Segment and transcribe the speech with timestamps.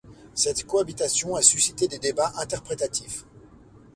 [0.33, 3.23] Cette cohabitation a suscité des débats interprétatifs.